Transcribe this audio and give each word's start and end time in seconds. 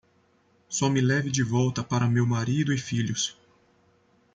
Só 0.67 0.89
me 0.89 0.99
leve 0.99 1.29
de 1.29 1.43
volta 1.43 1.83
para 1.83 2.07
meu 2.09 2.25
marido 2.25 2.73
e 2.73 2.77
filhos. 2.79 3.37